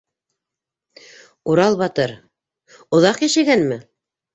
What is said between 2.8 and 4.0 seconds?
оҙаҡ йәшәгәнме?